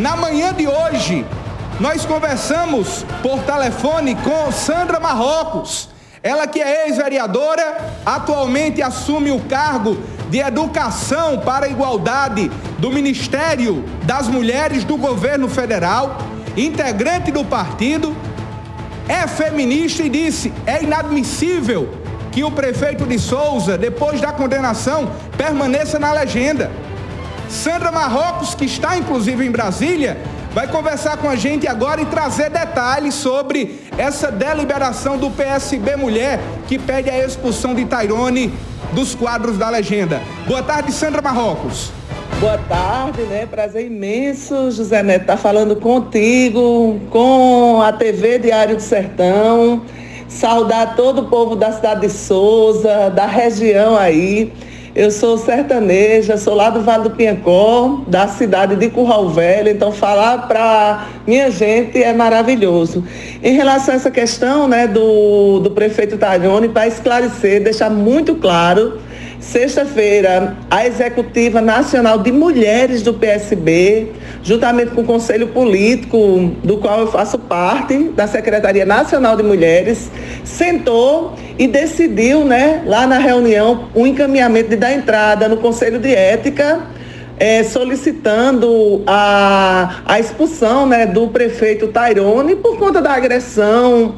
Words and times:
Na 0.00 0.16
manhã 0.16 0.54
de 0.54 0.66
hoje, 0.66 1.26
nós 1.78 2.06
conversamos 2.06 3.04
por 3.22 3.40
telefone 3.40 4.14
com 4.14 4.50
Sandra 4.50 4.98
Marrocos. 4.98 5.90
Ela 6.22 6.46
que 6.46 6.58
é 6.58 6.86
ex-vereadora, 6.86 7.76
atualmente 8.06 8.80
assume 8.80 9.30
o 9.30 9.40
cargo 9.40 9.98
de 10.30 10.38
Educação 10.38 11.40
para 11.40 11.66
a 11.66 11.68
Igualdade 11.68 12.50
do 12.78 12.90
Ministério 12.90 13.84
das 14.04 14.26
Mulheres 14.26 14.84
do 14.84 14.96
Governo 14.96 15.50
Federal, 15.50 16.16
integrante 16.56 17.30
do 17.30 17.44
partido, 17.44 18.16
é 19.06 19.26
feminista 19.28 20.02
e 20.02 20.08
disse: 20.08 20.50
é 20.64 20.82
inadmissível 20.82 21.90
que 22.32 22.42
o 22.42 22.50
prefeito 22.50 23.04
de 23.04 23.18
Souza, 23.18 23.76
depois 23.76 24.18
da 24.18 24.32
condenação, 24.32 25.10
permaneça 25.36 25.98
na 25.98 26.10
legenda. 26.10 26.70
Sandra 27.50 27.90
Marrocos, 27.90 28.54
que 28.54 28.64
está 28.64 28.96
inclusive 28.96 29.44
em 29.44 29.50
Brasília, 29.50 30.16
vai 30.52 30.68
conversar 30.68 31.16
com 31.16 31.28
a 31.28 31.34
gente 31.34 31.66
agora 31.66 32.00
e 32.00 32.06
trazer 32.06 32.48
detalhes 32.48 33.14
sobre 33.14 33.80
essa 33.98 34.30
deliberação 34.30 35.18
do 35.18 35.30
PSB 35.30 35.96
Mulher 35.96 36.38
que 36.68 36.78
pede 36.78 37.10
a 37.10 37.26
expulsão 37.26 37.74
de 37.74 37.84
Tairone 37.84 38.54
dos 38.92 39.16
quadros 39.16 39.58
da 39.58 39.68
legenda. 39.68 40.22
Boa 40.46 40.62
tarde, 40.62 40.92
Sandra 40.92 41.20
Marrocos. 41.20 41.90
Boa 42.38 42.56
tarde, 42.56 43.22
né? 43.22 43.46
Prazer 43.46 43.84
imenso, 43.84 44.70
José 44.70 45.02
Neto, 45.02 45.22
estar 45.22 45.36
tá 45.36 45.38
falando 45.38 45.74
contigo, 45.74 47.00
com 47.10 47.82
a 47.82 47.92
TV 47.92 48.38
Diário 48.38 48.76
do 48.76 48.82
Sertão. 48.82 49.82
Saudar 50.28 50.94
todo 50.94 51.22
o 51.22 51.24
povo 51.24 51.56
da 51.56 51.72
cidade 51.72 52.02
de 52.02 52.10
Souza, 52.10 53.10
da 53.10 53.26
região 53.26 53.96
aí. 53.96 54.52
Eu 54.94 55.08
sou 55.12 55.38
sertaneja, 55.38 56.36
sou 56.36 56.52
lá 56.54 56.68
do 56.68 56.80
Vale 56.80 57.04
do 57.04 57.10
Piancó, 57.10 58.02
da 58.08 58.26
cidade 58.26 58.74
de 58.74 58.90
Curral 58.90 59.28
Velho, 59.28 59.68
então 59.68 59.92
falar 59.92 60.48
para 60.48 61.06
minha 61.24 61.48
gente 61.48 62.02
é 62.02 62.12
maravilhoso. 62.12 63.04
Em 63.40 63.54
relação 63.54 63.94
a 63.94 63.96
essa 63.96 64.10
questão 64.10 64.66
né, 64.66 64.88
do, 64.88 65.60
do 65.60 65.70
prefeito 65.70 66.18
Tarione, 66.18 66.68
para 66.68 66.88
esclarecer, 66.88 67.62
deixar 67.62 67.88
muito 67.88 68.34
claro 68.34 68.98
Sexta-feira, 69.40 70.54
a 70.70 70.86
Executiva 70.86 71.62
Nacional 71.62 72.18
de 72.18 72.30
Mulheres 72.30 73.00
do 73.00 73.14
PSB, 73.14 74.12
juntamente 74.42 74.90
com 74.90 75.00
o 75.00 75.04
Conselho 75.04 75.48
Político, 75.48 76.52
do 76.62 76.76
qual 76.76 77.00
eu 77.00 77.06
faço 77.06 77.38
parte, 77.38 78.10
da 78.10 78.26
Secretaria 78.26 78.84
Nacional 78.84 79.38
de 79.38 79.42
Mulheres, 79.42 80.10
sentou 80.44 81.34
e 81.58 81.66
decidiu, 81.66 82.44
né, 82.44 82.82
lá 82.84 83.06
na 83.06 83.16
reunião, 83.16 83.88
o 83.94 84.02
um 84.02 84.06
encaminhamento 84.06 84.68
de 84.68 84.76
dar 84.76 84.92
entrada 84.92 85.48
no 85.48 85.56
Conselho 85.56 85.98
de 85.98 86.14
Ética, 86.14 86.80
é, 87.38 87.62
solicitando 87.64 89.02
a, 89.06 90.02
a 90.04 90.20
expulsão 90.20 90.84
né, 90.84 91.06
do 91.06 91.28
prefeito 91.28 91.88
Tairone 91.88 92.56
por 92.56 92.76
conta 92.76 93.00
da 93.00 93.14
agressão 93.14 94.16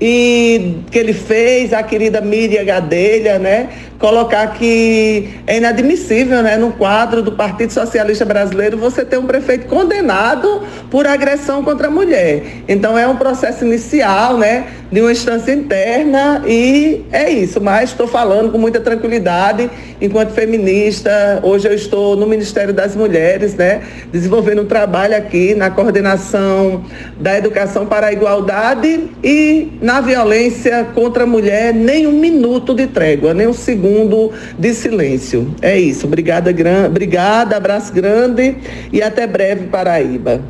e 0.00 0.78
que 0.90 0.98
ele 0.98 1.12
fez, 1.12 1.72
a 1.72 1.82
querida 1.82 2.20
Miriam 2.20 2.64
Gadelha, 2.64 3.38
né? 3.38 3.68
Colocar 3.98 4.48
que 4.48 5.30
é 5.46 5.56
inadmissível, 5.56 6.42
né, 6.42 6.56
no 6.56 6.72
quadro 6.72 7.22
do 7.22 7.32
Partido 7.32 7.72
Socialista 7.72 8.24
Brasileiro, 8.24 8.76
você 8.76 9.04
ter 9.04 9.18
um 9.18 9.24
prefeito 9.24 9.66
condenado 9.66 10.62
por 10.90 11.06
agressão 11.06 11.62
contra 11.62 11.86
a 11.86 11.90
mulher. 11.90 12.42
Então 12.68 12.98
é 12.98 13.06
um 13.06 13.16
processo 13.16 13.64
inicial, 13.64 14.36
né, 14.36 14.66
de 14.90 15.00
uma 15.00 15.10
instância 15.10 15.52
interna 15.52 16.42
e 16.46 17.04
é 17.12 17.30
isso. 17.30 17.60
Mas 17.60 17.90
estou 17.90 18.06
falando 18.06 18.52
com 18.52 18.58
muita 18.58 18.80
tranquilidade, 18.80 19.70
enquanto 20.00 20.32
feminista. 20.32 21.40
Hoje 21.42 21.68
eu 21.68 21.72
estou 21.74 22.16
no 22.16 22.26
Ministério 22.26 22.74
das 22.74 22.94
Mulheres, 22.94 23.54
né, 23.54 23.80
desenvolvendo 24.12 24.62
um 24.62 24.66
trabalho 24.66 25.16
aqui 25.16 25.54
na 25.54 25.70
coordenação 25.70 26.84
da 27.18 27.38
educação 27.38 27.86
para 27.86 28.08
a 28.08 28.12
igualdade 28.12 29.08
e 29.22 29.72
na 29.84 30.00
violência 30.00 30.82
contra 30.94 31.24
a 31.24 31.26
mulher, 31.26 31.74
nem 31.74 32.06
um 32.06 32.12
minuto 32.12 32.74
de 32.74 32.86
trégua, 32.86 33.34
nem 33.34 33.46
um 33.46 33.52
segundo 33.52 34.32
de 34.58 34.72
silêncio. 34.72 35.54
É 35.60 35.78
isso. 35.78 36.06
Obrigada, 36.06 36.50
gran... 36.50 36.86
Obrigada 36.86 37.54
abraço 37.54 37.92
grande 37.92 38.56
e 38.90 39.02
até 39.02 39.26
breve, 39.26 39.66
Paraíba. 39.66 40.40